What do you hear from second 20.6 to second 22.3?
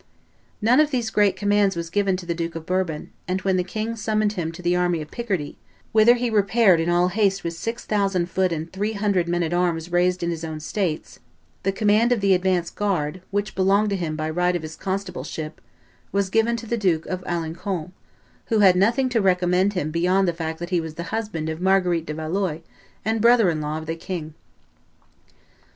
he was the husband of Marguerite de